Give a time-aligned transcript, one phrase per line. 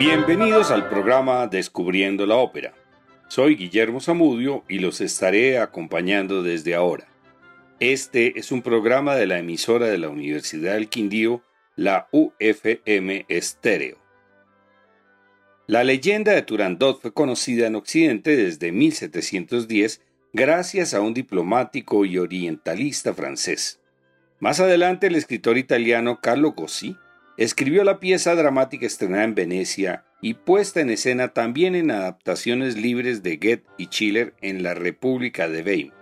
[0.00, 2.72] Bienvenidos al programa Descubriendo la Ópera.
[3.28, 7.06] Soy Guillermo Zamudio y los estaré acompañando desde ahora.
[7.80, 11.42] Este es un programa de la emisora de la Universidad del Quindío,
[11.76, 13.98] la UFM Estéreo.
[15.66, 20.00] La leyenda de Turandot fue conocida en Occidente desde 1710
[20.32, 23.80] gracias a un diplomático y orientalista francés.
[24.38, 26.96] Más adelante el escritor italiano Carlo Gossi
[27.40, 33.22] escribió la pieza dramática estrenada en Venecia y puesta en escena también en adaptaciones libres
[33.22, 35.96] de Goethe y Schiller en la República de Weimar.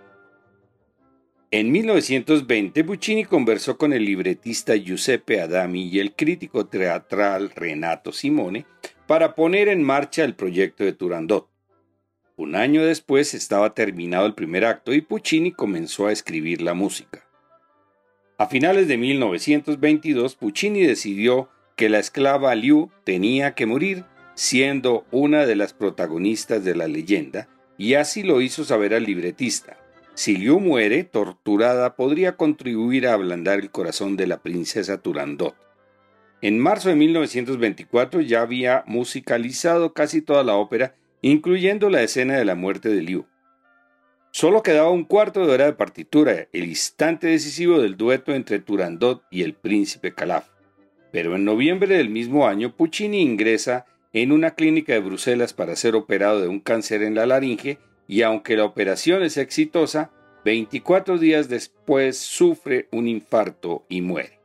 [1.51, 8.65] En 1920 Puccini conversó con el libretista Giuseppe Adami y el crítico teatral Renato Simone
[9.07, 11.49] para poner en marcha el proyecto de Turandot.
[12.35, 17.28] Un año después estaba terminado el primer acto y Puccini comenzó a escribir la música.
[18.39, 25.45] A finales de 1922, Puccini decidió que la esclava Liu tenía que morir, siendo una
[25.45, 29.75] de las protagonistas de la leyenda, y así lo hizo saber al libretista.
[30.13, 35.57] Si Liu muere, torturada, podría contribuir a ablandar el corazón de la princesa Turandot.
[36.41, 42.45] En marzo de 1924 ya había musicalizado casi toda la ópera, incluyendo la escena de
[42.45, 43.25] la muerte de Liu.
[44.39, 49.21] Solo quedaba un cuarto de hora de partitura, el instante decisivo del dueto entre Turandot
[49.29, 50.47] y el príncipe Calaf.
[51.11, 55.93] Pero en noviembre del mismo año, Puccini ingresa en una clínica de Bruselas para ser
[55.93, 60.09] operado de un cáncer en la laringe y aunque la operación es exitosa,
[60.45, 64.39] 24 días después sufre un infarto y muere.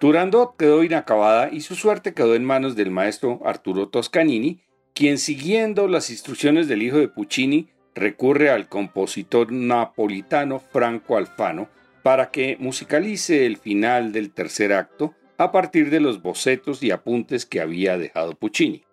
[0.00, 4.62] Turandot quedó inacabada y su suerte quedó en manos del maestro Arturo Toscanini,
[4.94, 11.68] quien siguiendo las instrucciones del hijo de Puccini recurre al compositor napolitano Franco Alfano
[12.02, 17.46] para que musicalice el final del tercer acto a partir de los bocetos y apuntes
[17.46, 18.84] que había dejado Puccini.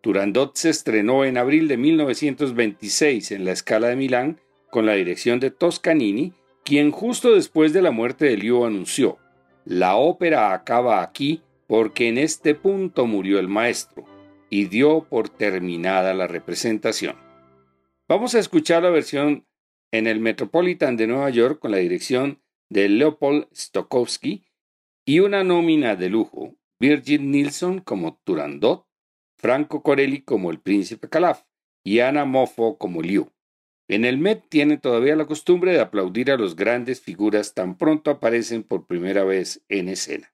[0.00, 5.40] Turandot se estrenó en abril de 1926 en la Scala de Milán con la dirección
[5.40, 6.32] de Toscanini,
[6.64, 9.18] quien justo después de la muerte de Liu anunció,
[9.64, 14.06] la ópera acaba aquí porque en este punto murió el maestro,
[14.50, 17.27] y dio por terminada la representación.
[18.10, 19.46] Vamos a escuchar la versión
[19.92, 24.46] en el Metropolitan de Nueva York con la dirección de Leopold Stokowski
[25.06, 28.86] y una nómina de lujo, Virgin Nilsson como Turandot,
[29.36, 31.42] Franco Corelli como el príncipe Calaf
[31.84, 33.30] y Ana Moffo como Liu.
[33.88, 38.10] En el Met tiene todavía la costumbre de aplaudir a los grandes figuras tan pronto
[38.10, 40.32] aparecen por primera vez en escena.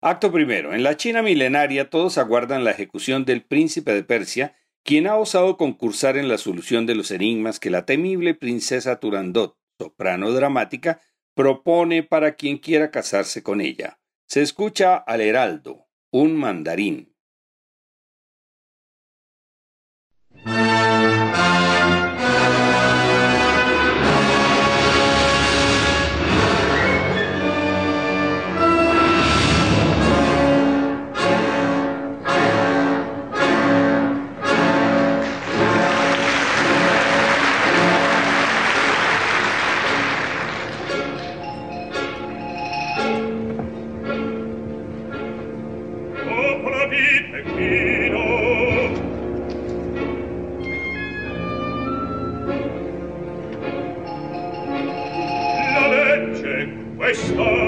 [0.00, 0.72] Acto primero.
[0.72, 5.56] En la China milenaria todos aguardan la ejecución del príncipe de Persia quien ha osado
[5.56, 11.00] concursar en la solución de los enigmas que la temible princesa Turandot, soprano dramática,
[11.34, 13.98] propone para quien quiera casarse con ella.
[14.28, 17.14] Se escucha al heraldo, un mandarín.
[57.14, 57.63] questo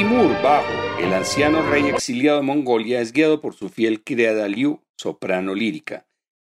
[0.00, 4.80] Timur Bajo, el anciano rey exiliado de Mongolia, es guiado por su fiel criada Liu,
[4.96, 6.06] soprano lírica.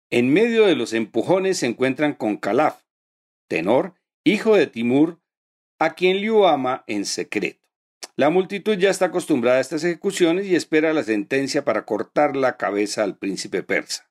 [0.09, 2.81] En medio de los empujones se encuentran con Calaf,
[3.47, 3.93] tenor,
[4.25, 5.21] hijo de Timur,
[5.79, 7.65] a quien Liu ama en secreto.
[8.17, 12.57] La multitud ya está acostumbrada a estas ejecuciones y espera la sentencia para cortar la
[12.57, 14.09] cabeza al príncipe persa.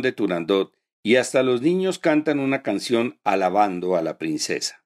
[0.00, 4.84] De Turandot y hasta los niños cantan una canción alabando a la princesa.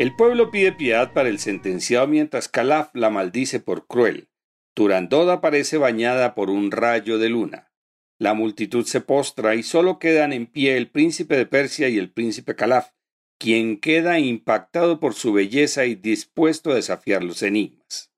[0.00, 4.30] El pueblo pide piedad para el sentenciado mientras Calaf la maldice por cruel.
[4.72, 7.70] Turandot aparece bañada por un rayo de luna.
[8.18, 12.10] La multitud se postra y solo quedan en pie el príncipe de Persia y el
[12.10, 12.92] príncipe Calaf,
[13.36, 18.09] quien queda impactado por su belleza y dispuesto a desafiar los enigmas.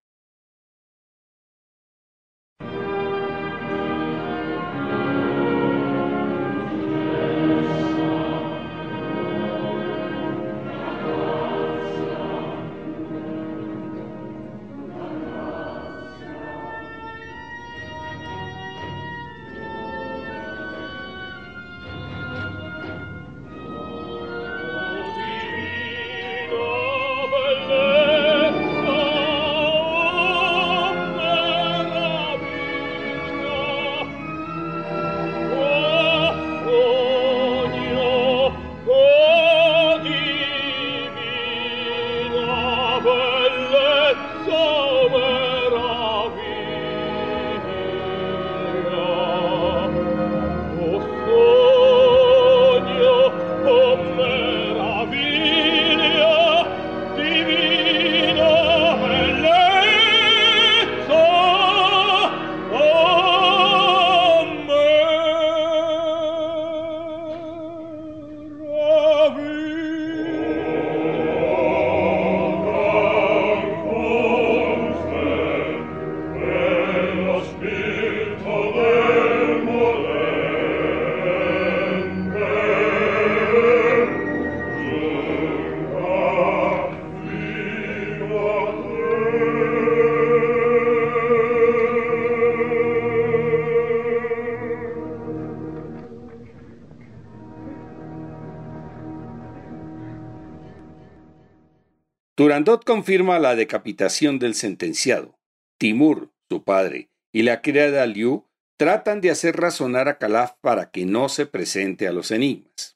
[102.62, 105.36] Turandot confirma la decapitación del sentenciado.
[105.78, 111.04] Timur, su padre, y la criada Liu tratan de hacer razonar a Calaf para que
[111.04, 112.91] no se presente a los enigmas.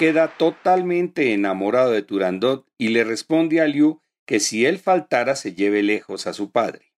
[0.00, 5.52] Queda totalmente enamorado de Turandot y le responde a Liu que si él faltara se
[5.52, 6.89] lleve lejos a su padre.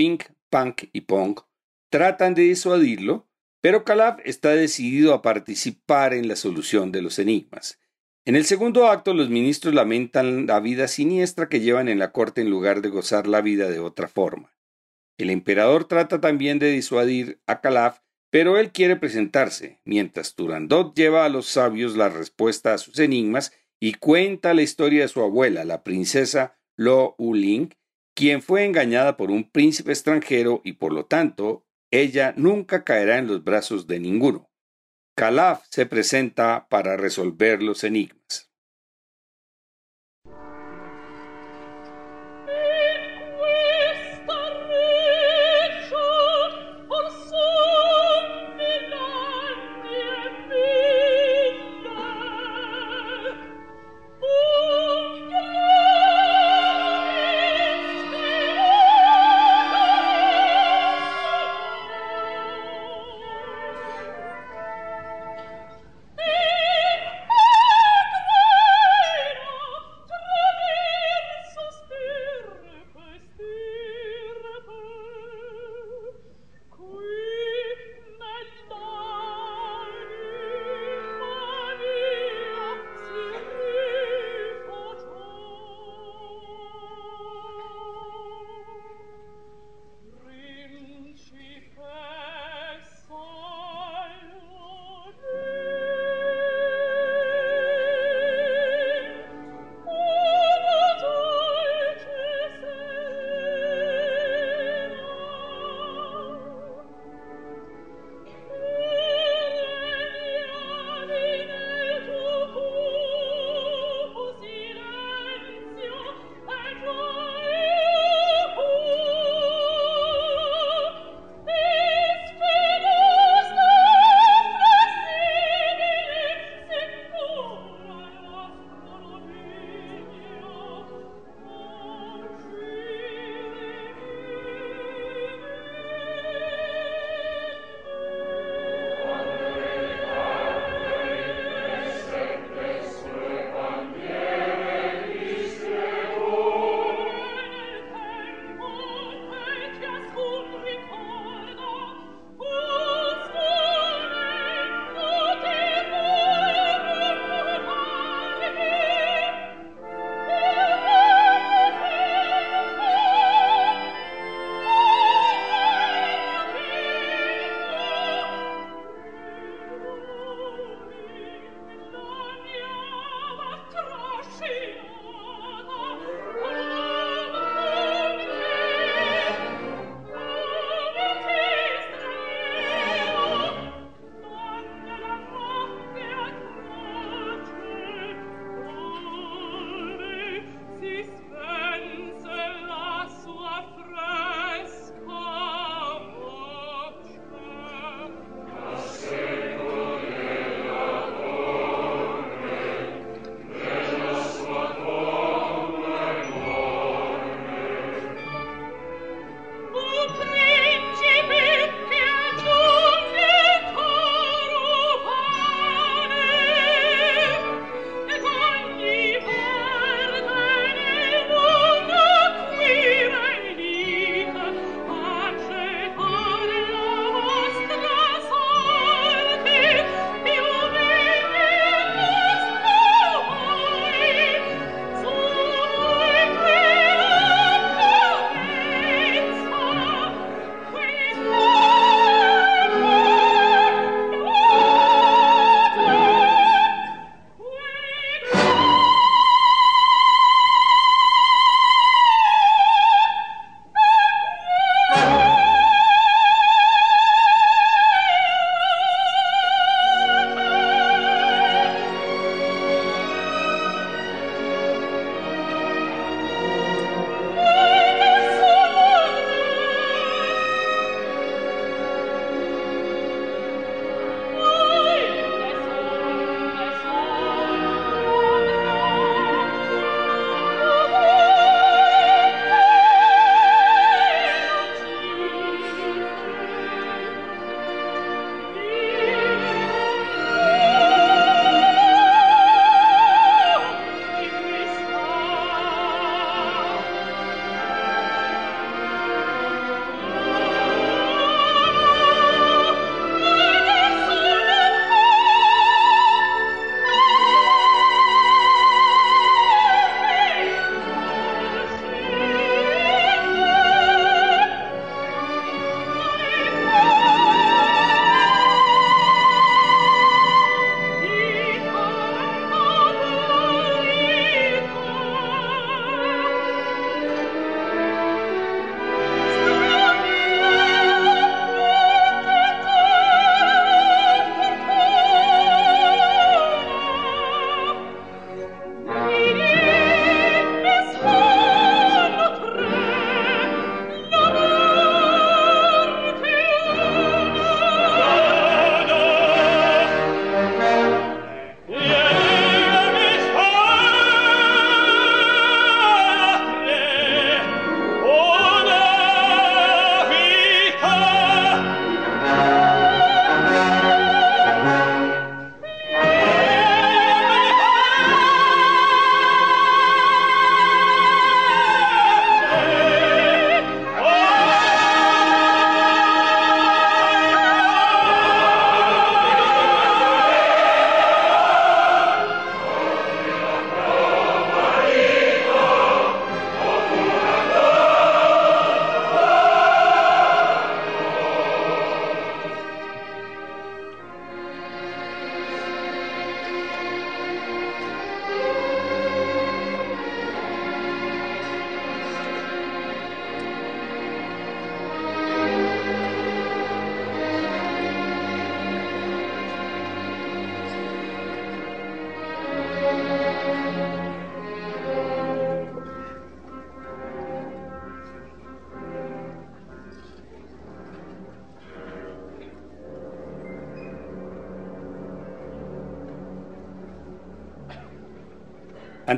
[0.00, 1.40] Pink, Punk y Pong,
[1.90, 3.28] tratan de disuadirlo,
[3.60, 7.78] pero Calaf está decidido a participar en la solución de los enigmas.
[8.24, 12.40] En el segundo acto, los ministros lamentan la vida siniestra que llevan en la corte
[12.40, 14.56] en lugar de gozar la vida de otra forma.
[15.18, 17.98] El emperador trata también de disuadir a Calaf,
[18.30, 23.52] pero él quiere presentarse, mientras Turandot lleva a los sabios la respuesta a sus enigmas
[23.78, 27.74] y cuenta la historia de su abuela, la princesa Lo Uling,
[28.20, 33.26] quien fue engañada por un príncipe extranjero y por lo tanto ella nunca caerá en
[33.26, 34.50] los brazos de ninguno.
[35.16, 38.49] Calaf se presenta para resolver los enigmas.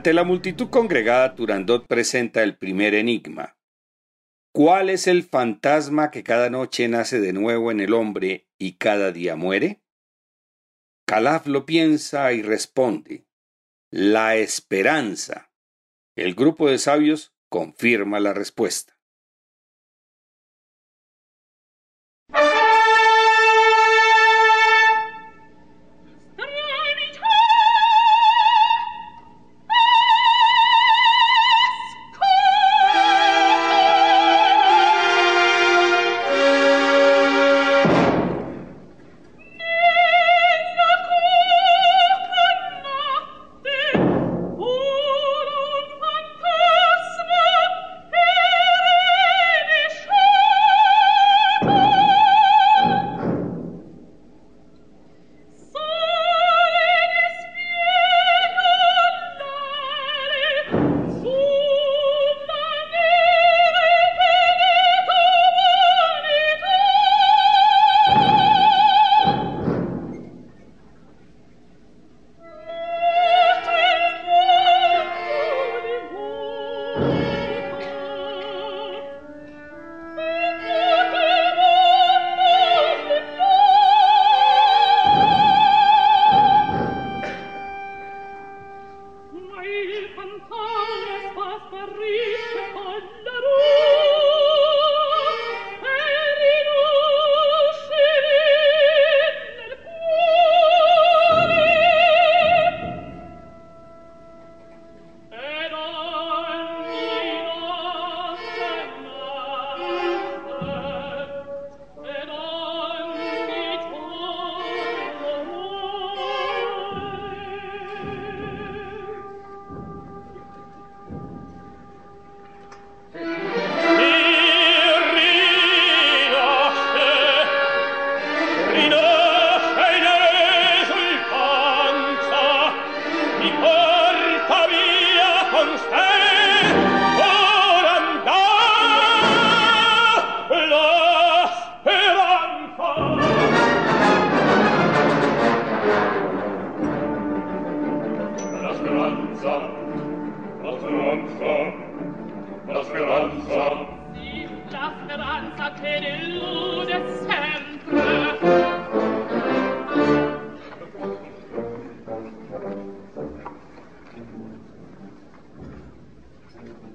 [0.02, 3.56] Ante la multitud congregada, Turandot presenta el primer enigma.
[4.52, 9.12] ¿Cuál es el fantasma que cada noche nace de nuevo en el hombre y cada
[9.12, 9.80] día muere?
[11.06, 13.28] Calaf lo piensa y responde.
[13.92, 15.52] La esperanza.
[16.16, 18.98] El grupo de sabios confirma la respuesta.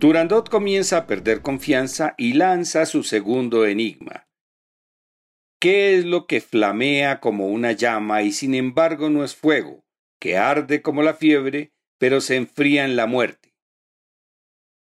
[0.07, 4.29] Turandot comienza a perder confianza y lanza su segundo enigma.
[5.59, 9.83] ¿Qué es lo que flamea como una llama y sin embargo no es fuego,
[10.17, 13.53] que arde como la fiebre, pero se enfría en la muerte?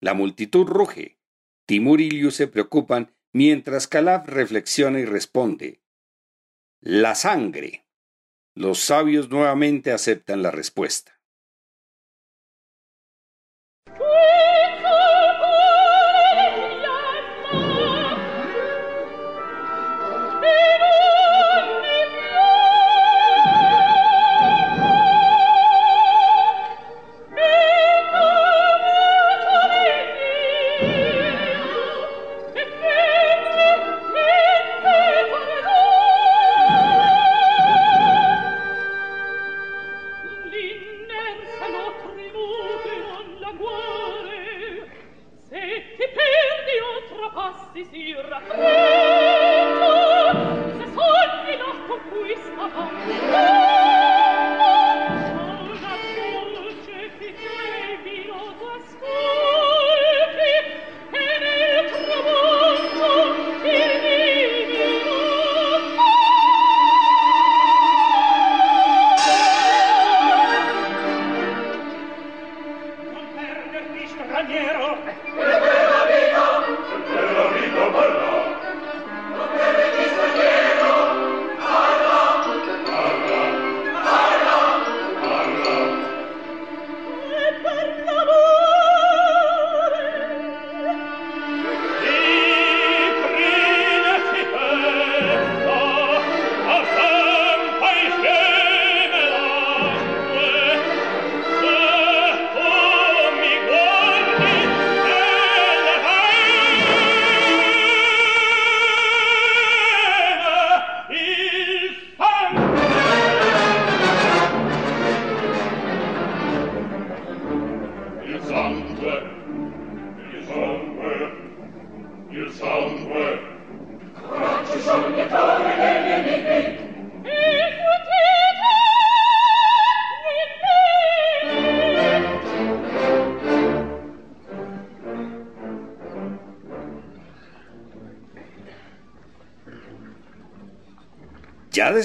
[0.02, 1.18] La multitud ruge.
[1.66, 5.80] Timur y Liu se preocupan mientras Calaf reflexiona y responde.
[6.82, 7.86] La sangre.
[8.54, 11.15] Los sabios nuevamente aceptan la respuesta.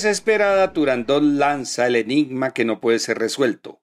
[0.02, 3.82] Desesperada, Turandot lanza el enigma que no puede ser resuelto.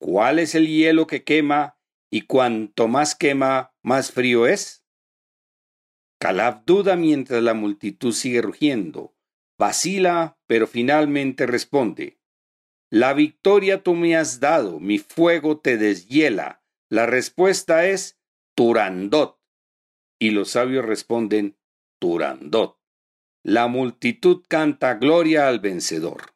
[0.00, 1.78] ¿Cuál es el hielo que quema
[2.10, 4.84] y cuanto más quema, más frío es?
[6.18, 9.14] Calab duda mientras la multitud sigue rugiendo.
[9.56, 12.18] Vacila, pero finalmente responde.
[12.90, 16.64] La victoria tú me has dado, mi fuego te deshiela.
[16.90, 18.20] La respuesta es
[18.56, 19.40] Turandot.
[20.18, 21.56] Y los sabios responden
[22.00, 22.81] Turandot.
[23.44, 26.32] La multitud canta gloria al vencedor.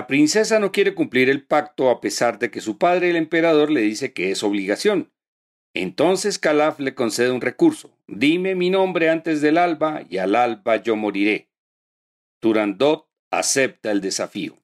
[0.00, 3.70] La princesa no quiere cumplir el pacto a pesar de que su padre el emperador
[3.70, 5.12] le dice que es obligación.
[5.74, 7.94] Entonces Calaf le concede un recurso.
[8.06, 11.50] Dime mi nombre antes del alba y al alba yo moriré.
[12.40, 14.56] Turandot acepta el desafío.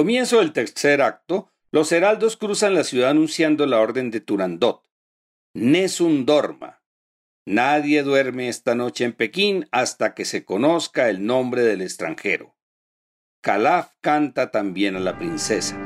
[0.00, 4.82] Comienzo del tercer acto, los heraldos cruzan la ciudad anunciando la orden de Turandot.
[5.52, 6.82] Nesun dorma.
[7.44, 12.56] Nadie duerme esta noche en Pekín hasta que se conozca el nombre del extranjero.
[13.42, 15.76] Calaf canta también a la princesa.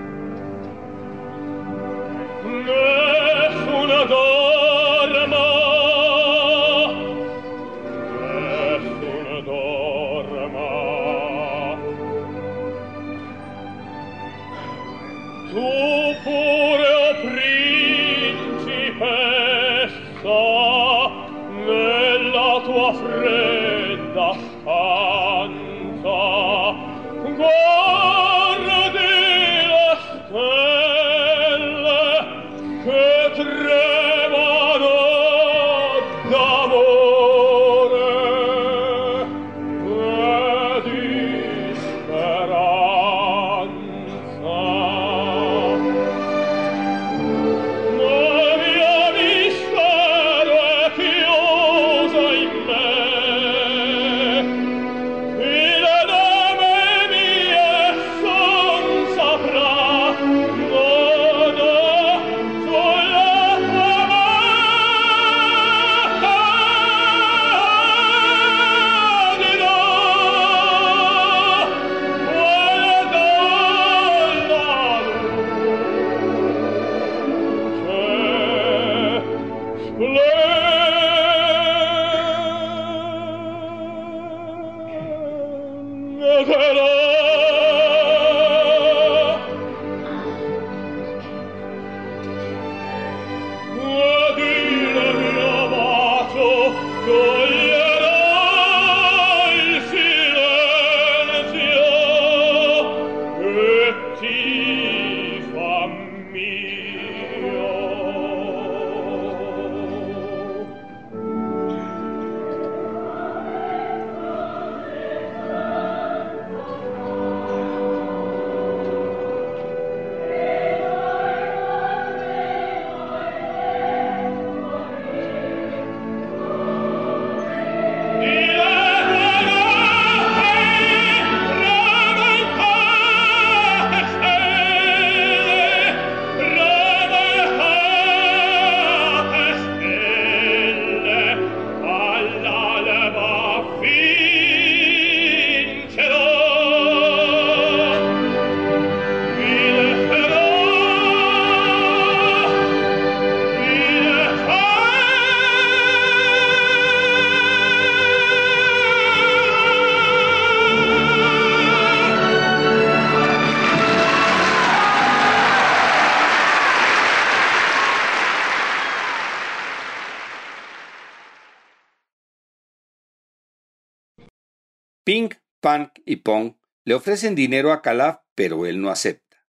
[176.85, 179.47] Le ofrecen dinero a Calaf, pero él no acepta.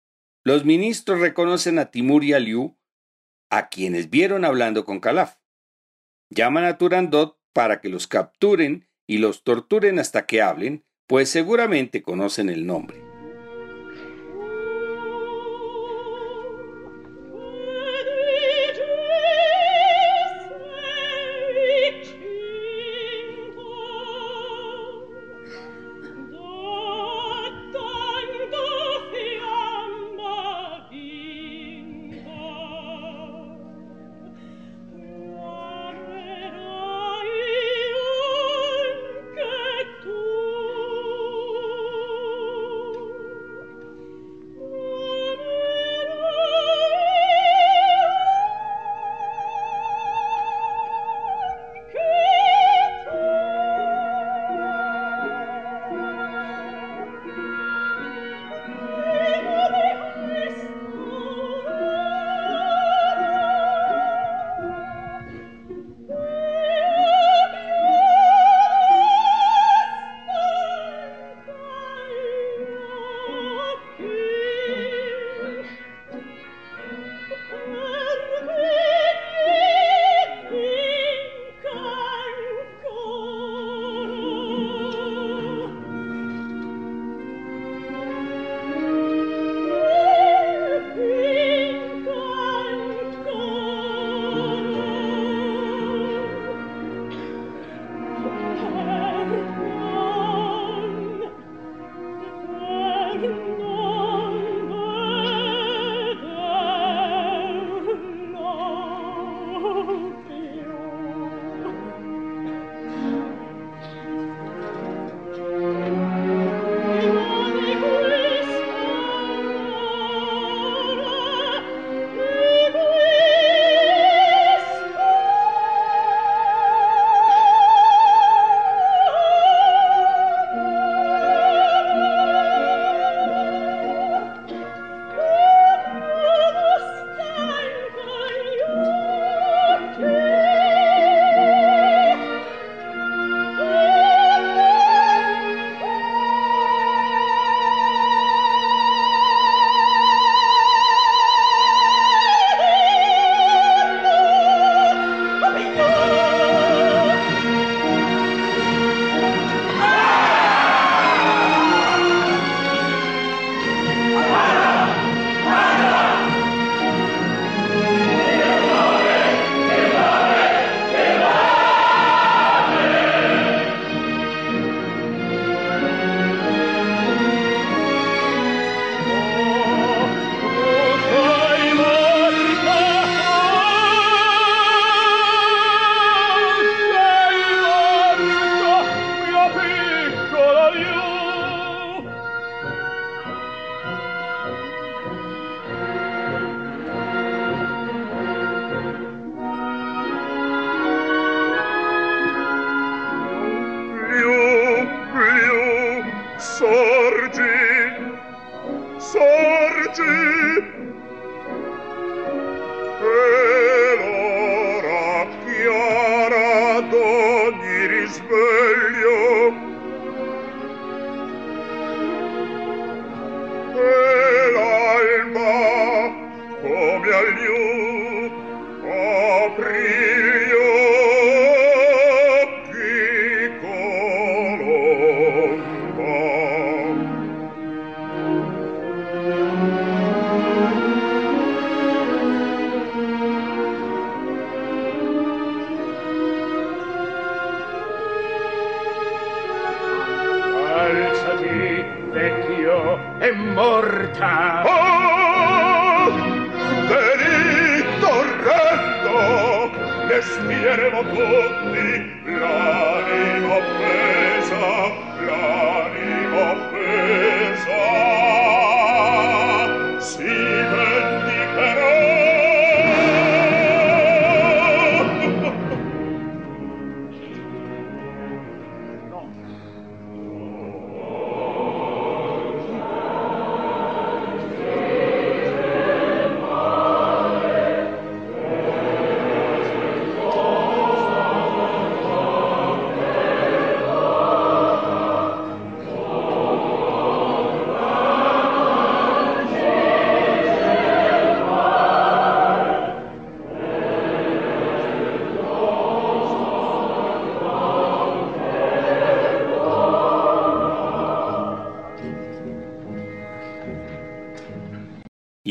[0.43, 2.77] Los ministros reconocen a Timur y a Liu,
[3.49, 5.35] a quienes vieron hablando con Calaf.
[6.29, 12.03] Llaman a Turandot para que los capturen y los torturen hasta que hablen, pues seguramente
[12.03, 13.08] conocen el nombre.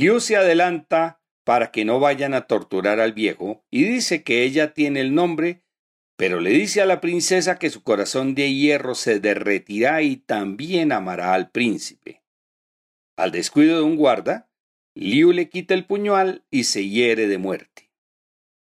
[0.09, 4.73] Liu se adelanta para que no vayan a torturar al viejo y dice que ella
[4.73, 5.65] tiene el nombre,
[6.17, 10.93] pero le dice a la princesa que su corazón de hierro se derretirá y también
[10.93, 12.23] amará al príncipe.
[13.19, 14.51] Al descuido de un guarda,
[14.95, 17.91] Liu le quita el puñal y se hiere de muerte,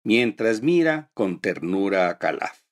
[0.02, 2.63] mientras mira con ternura a Calaf.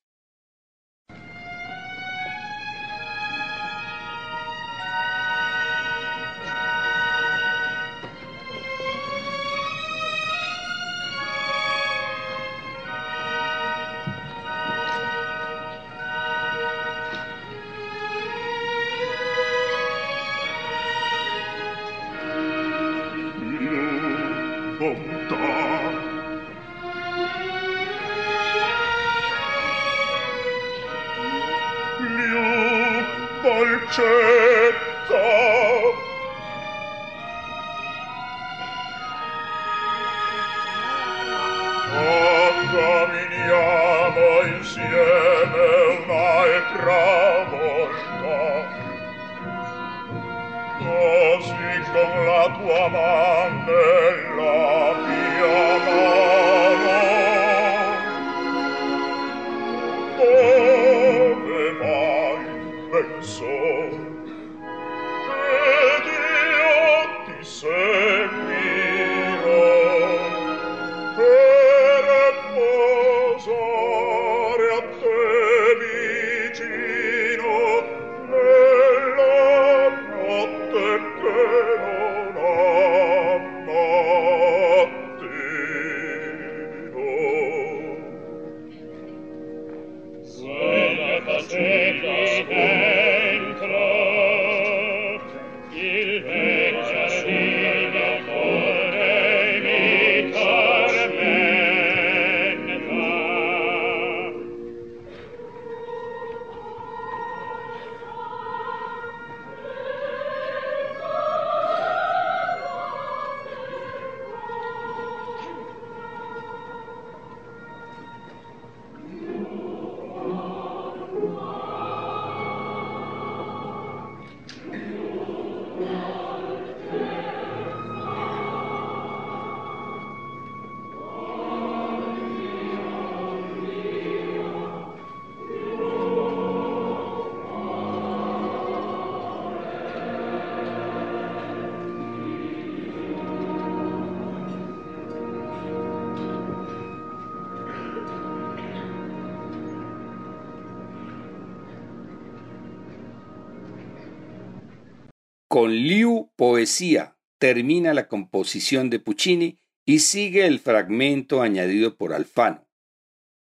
[155.63, 162.67] Con Liu Poesía termina la composición de Puccini y sigue el fragmento añadido por Alfano.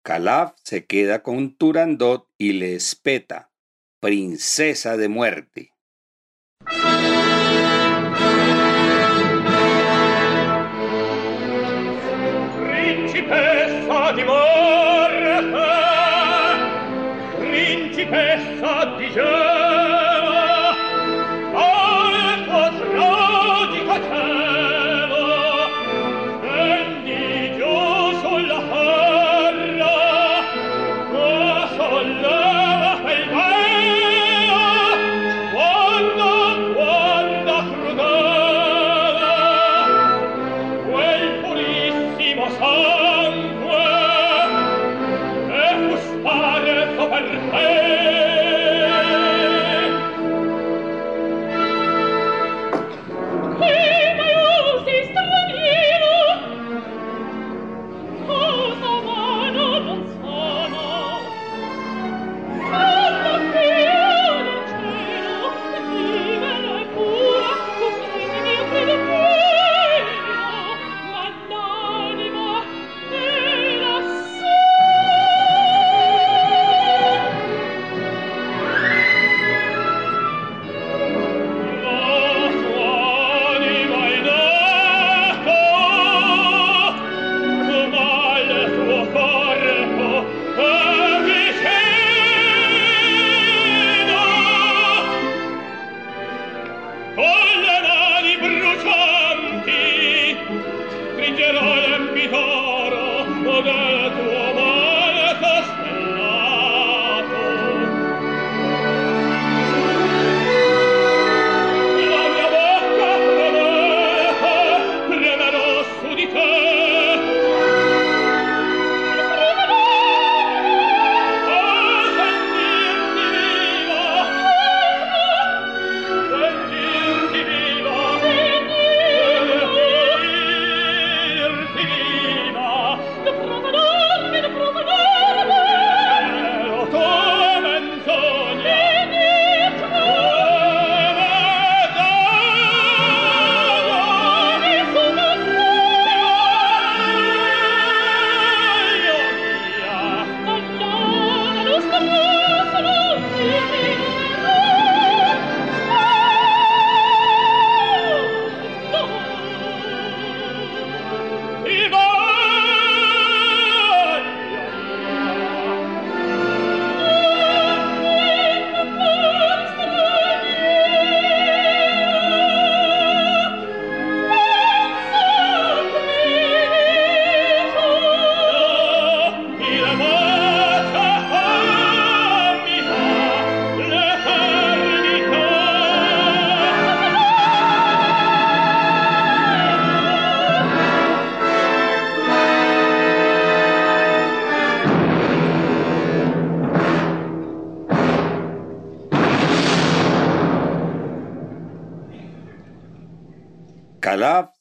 [0.04, 3.52] Calaf se queda con Turandot y le espeta,
[4.00, 5.72] princesa de muerte.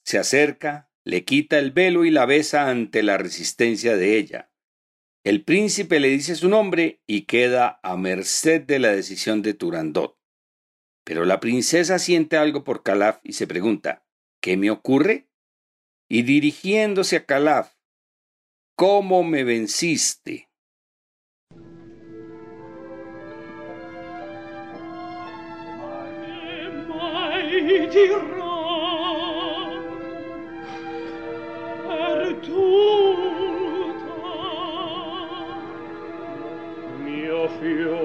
[0.05, 4.50] Se acerca, le quita el velo y la besa ante la resistencia de ella.
[5.24, 10.18] El príncipe le dice su nombre y queda a merced de la decisión de Turandot.
[11.05, 14.07] Pero la princesa siente algo por Calaf y se pregunta,
[14.40, 15.28] ¿qué me ocurre?
[16.09, 17.74] Y dirigiéndose a Calaf,
[18.76, 20.50] ¿cómo me venciste?
[37.65, 38.03] You.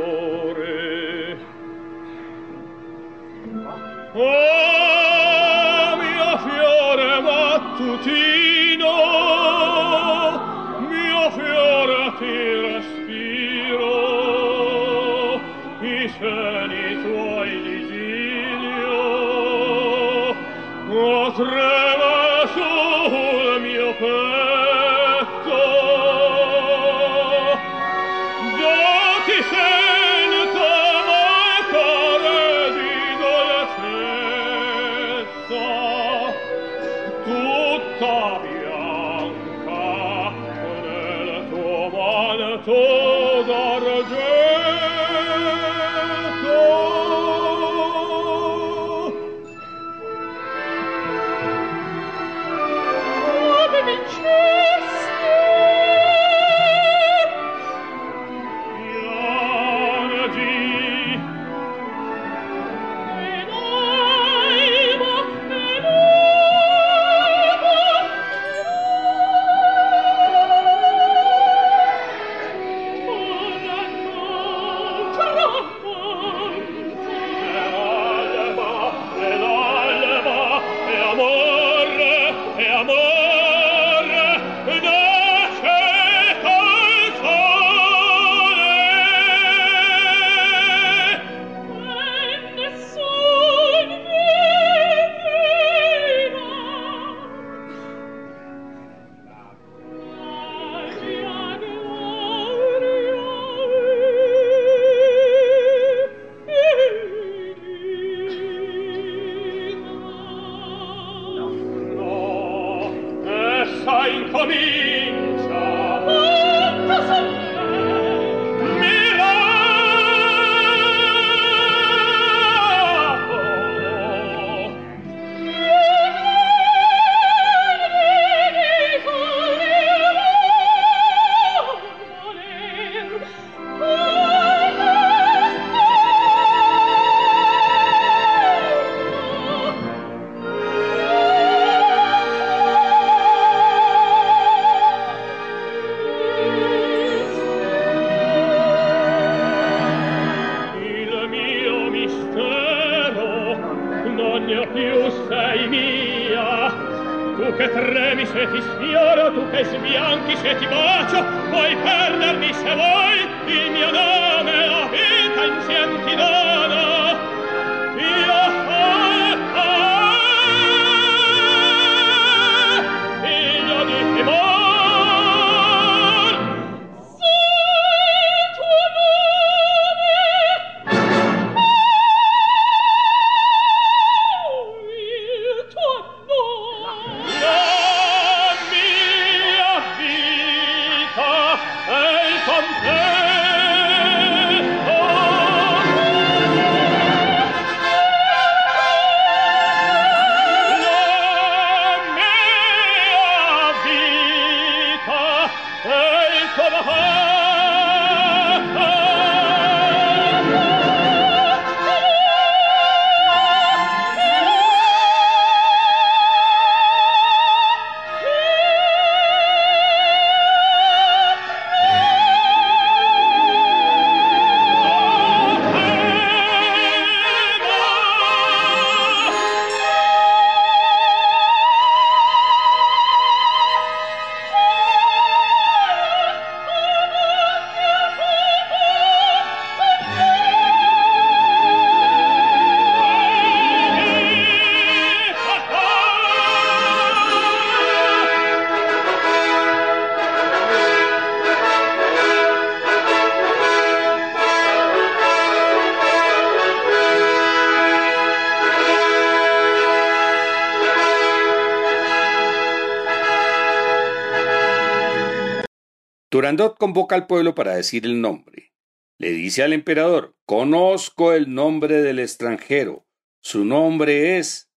[266.50, 268.74] Turandot convoca al pueblo para decir el nombre.
[269.20, 273.06] Le dice al emperador, conozco el nombre del extranjero.
[273.40, 274.72] Su nombre es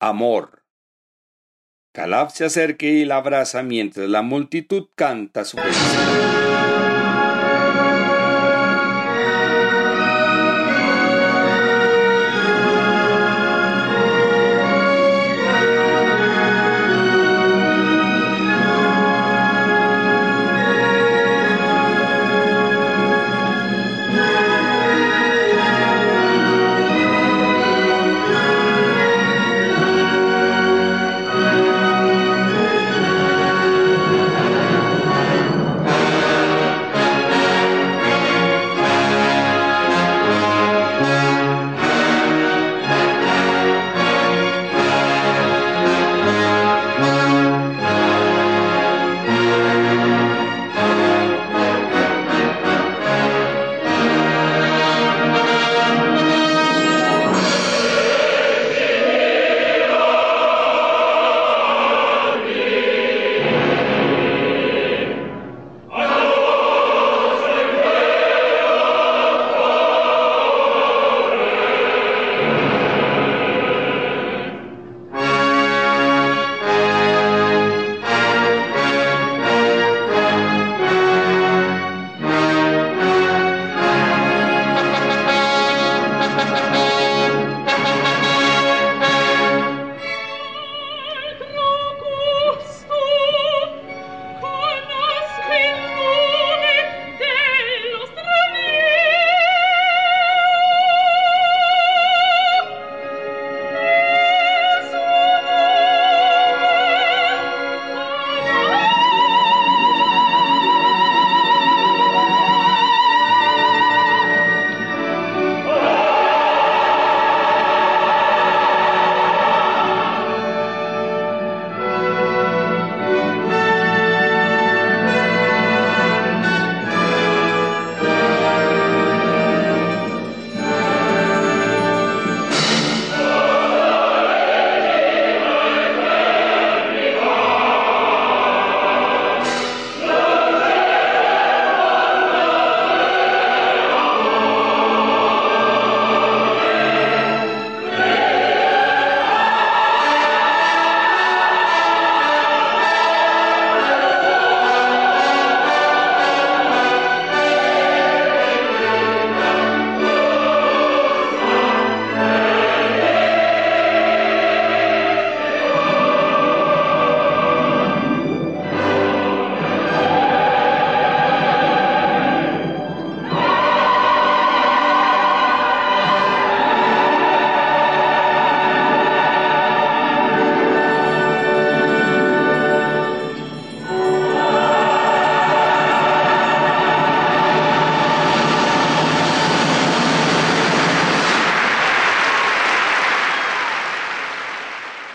[0.00, 0.64] Amor.
[1.92, 6.79] Calab se acerca y la abraza mientras la multitud canta su felicidad.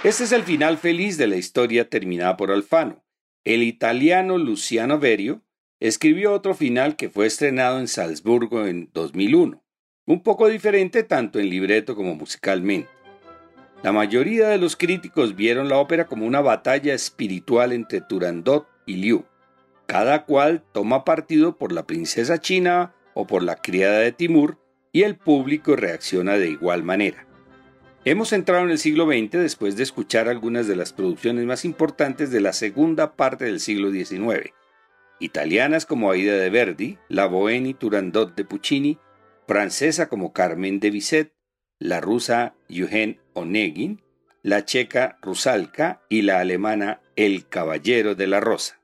[0.05, 3.03] Este es el final feliz de la historia terminada por Alfano.
[3.43, 5.41] El italiano Luciano Berio
[5.79, 9.63] escribió otro final que fue estrenado en Salzburgo en 2001,
[10.05, 12.87] un poco diferente tanto en libreto como musicalmente.
[13.81, 18.97] La mayoría de los críticos vieron la ópera como una batalla espiritual entre Turandot y
[18.97, 19.25] Liu.
[19.87, 24.59] Cada cual toma partido por la princesa china o por la criada de Timur
[24.91, 27.25] y el público reacciona de igual manera.
[28.07, 32.29] Hemos entrado en el siglo XX después de escuchar algunas de las producciones más importantes
[32.29, 34.53] de la segunda parte del siglo XIX,
[35.19, 38.99] italianas como Aida de Verdi, La Bohème y Turandot de Puccini,
[39.47, 41.33] francesa como Carmen de Bizet,
[41.79, 44.03] la rusa Eugen Onegin,
[44.43, 48.79] la checa Rusalka y la alemana El Caballero de la Rosa.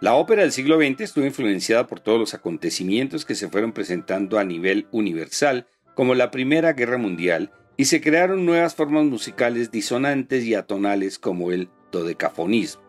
[0.00, 4.40] La ópera del siglo XX estuvo influenciada por todos los acontecimientos que se fueron presentando
[4.40, 10.44] a nivel universal, como la Primera Guerra Mundial y se crearon nuevas formas musicales disonantes
[10.44, 12.82] y atonales como el dodecafonismo.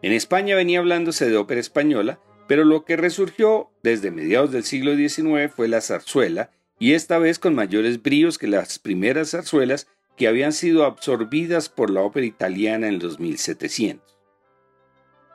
[0.00, 4.94] En España venía hablándose de ópera española, pero lo que resurgió desde mediados del siglo
[4.94, 10.28] XIX fue la zarzuela, y esta vez con mayores bríos que las primeras zarzuelas que
[10.28, 14.16] habían sido absorbidas por la ópera italiana en los 1700.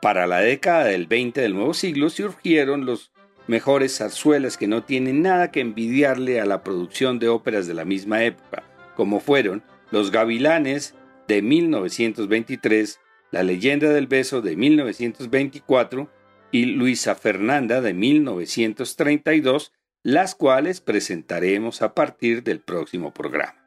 [0.00, 3.11] Para la década del 20 del nuevo siglo surgieron los
[3.46, 7.84] mejores zarzuelas que no tienen nada que envidiarle a la producción de óperas de la
[7.84, 8.62] misma época,
[8.96, 10.94] como fueron Los Gavilanes
[11.28, 16.10] de 1923, La leyenda del beso de 1924
[16.50, 19.72] y Luisa Fernanda de 1932,
[20.02, 23.62] las cuales presentaremos a partir del próximo programa.